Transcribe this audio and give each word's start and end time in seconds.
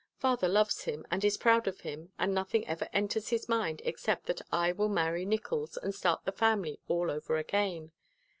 Father 0.17 0.47
loves 0.47 0.85
him 0.85 1.05
and 1.11 1.23
is 1.23 1.37
proud 1.37 1.67
of 1.67 1.81
him 1.81 2.11
and 2.17 2.33
nothing 2.33 2.65
ever 2.65 2.89
enters 2.91 3.29
his 3.29 3.47
mind 3.47 3.83
except 3.85 4.25
that 4.25 4.41
I 4.51 4.71
will 4.71 4.89
marry 4.89 5.25
Nickols 5.25 5.77
and 5.77 5.93
start 5.93 6.25
the 6.25 6.31
family 6.31 6.79
all 6.87 7.11
over 7.11 7.37
again. 7.37 7.91